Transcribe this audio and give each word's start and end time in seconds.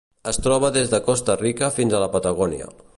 Es 0.29 0.39
troba 0.45 0.71
des 0.77 0.89
de 0.95 1.01
Costa 1.09 1.37
Rica 1.43 1.71
fins 1.77 1.97
a 1.97 2.01
la 2.07 2.13
Patagònia. 2.17 2.77